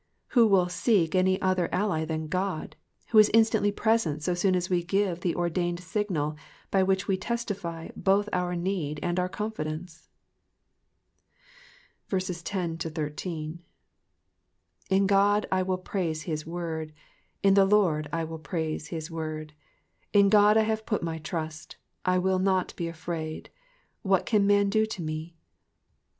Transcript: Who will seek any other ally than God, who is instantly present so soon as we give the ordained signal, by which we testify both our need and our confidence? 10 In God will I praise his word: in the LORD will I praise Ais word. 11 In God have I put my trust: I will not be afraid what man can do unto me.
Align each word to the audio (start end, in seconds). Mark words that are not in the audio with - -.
Who 0.29 0.47
will 0.47 0.67
seek 0.67 1.13
any 1.13 1.39
other 1.43 1.69
ally 1.71 2.05
than 2.05 2.25
God, 2.27 2.75
who 3.09 3.19
is 3.19 3.29
instantly 3.35 3.71
present 3.71 4.23
so 4.23 4.33
soon 4.33 4.55
as 4.55 4.67
we 4.67 4.83
give 4.83 5.19
the 5.19 5.35
ordained 5.35 5.79
signal, 5.79 6.35
by 6.71 6.81
which 6.81 7.07
we 7.07 7.17
testify 7.17 7.89
both 7.95 8.27
our 8.33 8.55
need 8.55 8.99
and 9.03 9.19
our 9.19 9.29
confidence? 9.29 10.09
10 12.09 12.79
In 14.89 15.05
God 15.05 15.45
will 15.67 15.77
I 15.77 15.81
praise 15.85 16.23
his 16.23 16.47
word: 16.47 16.93
in 17.43 17.53
the 17.53 17.65
LORD 17.65 18.09
will 18.11 18.37
I 18.39 18.41
praise 18.41 18.91
Ais 18.91 19.11
word. 19.11 19.53
11 20.13 20.25
In 20.25 20.29
God 20.31 20.57
have 20.57 20.79
I 20.79 20.83
put 20.83 21.03
my 21.03 21.19
trust: 21.19 21.75
I 22.03 22.17
will 22.17 22.39
not 22.39 22.75
be 22.75 22.87
afraid 22.87 23.51
what 24.01 24.33
man 24.33 24.47
can 24.49 24.69
do 24.71 24.81
unto 24.81 25.03
me. 25.03 25.35